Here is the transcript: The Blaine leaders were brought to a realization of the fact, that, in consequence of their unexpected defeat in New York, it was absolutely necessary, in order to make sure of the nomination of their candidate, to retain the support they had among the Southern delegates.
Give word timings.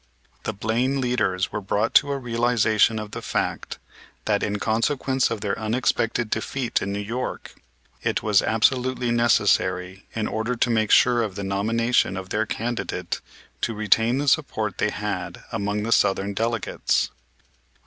The 0.45 0.53
Blaine 0.53 0.99
leaders 0.99 1.51
were 1.51 1.61
brought 1.61 1.93
to 1.93 2.11
a 2.11 2.17
realization 2.17 2.97
of 2.97 3.11
the 3.11 3.21
fact, 3.21 3.77
that, 4.25 4.41
in 4.41 4.57
consequence 4.57 5.29
of 5.29 5.41
their 5.41 5.55
unexpected 5.59 6.31
defeat 6.31 6.81
in 6.81 6.91
New 6.91 6.97
York, 6.97 7.53
it 8.01 8.23
was 8.23 8.41
absolutely 8.41 9.11
necessary, 9.11 10.07
in 10.15 10.27
order 10.27 10.55
to 10.55 10.69
make 10.71 10.89
sure 10.89 11.21
of 11.21 11.35
the 11.35 11.43
nomination 11.43 12.17
of 12.17 12.29
their 12.29 12.47
candidate, 12.47 13.21
to 13.61 13.75
retain 13.75 14.17
the 14.17 14.27
support 14.27 14.79
they 14.79 14.89
had 14.89 15.43
among 15.51 15.83
the 15.83 15.91
Southern 15.91 16.33
delegates. 16.33 17.11